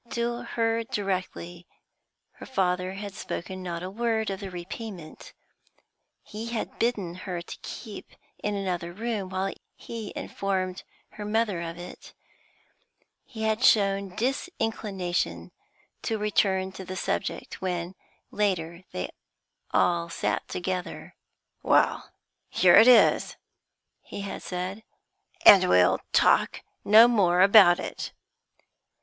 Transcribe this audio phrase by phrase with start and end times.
[0.13, 1.67] To her directly
[2.31, 5.31] her father had spoken not a word of the repayment;
[6.23, 8.09] he had bidden her keep
[8.39, 12.15] in another room while he informed her mother of it;
[13.25, 15.51] he had shown disinclination
[16.01, 17.93] to return to the subject when,
[18.31, 19.11] later, they
[19.69, 21.15] all sat together.
[21.61, 22.09] 'Well,
[22.49, 23.37] here it is,'
[24.01, 24.81] he had said,
[25.45, 28.13] 'and we'll talk no more about it.'